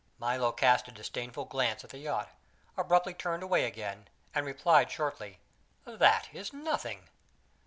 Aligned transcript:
Milo 0.17 0.51
cast 0.51 0.87
a 0.87 0.91
disdainful 0.91 1.45
glance 1.45 1.83
at 1.83 1.91
the 1.91 1.99
yacht, 1.99 2.31
abruptly 2.75 3.13
turned 3.13 3.43
away 3.43 3.65
again, 3.65 4.07
and 4.33 4.47
replied 4.47 4.89
shortly: 4.89 5.37
"That 5.85 6.27
is 6.33 6.51
nothing." 6.51 7.07